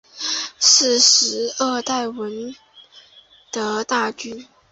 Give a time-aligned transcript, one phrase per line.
[0.59, 2.55] 是第十二代闻
[3.51, 4.47] 得大君。